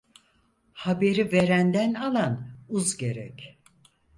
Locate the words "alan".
1.93-2.57